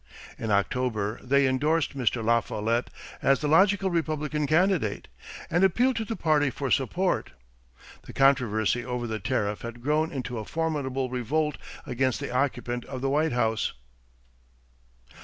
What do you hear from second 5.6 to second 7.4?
appealed to the party for support.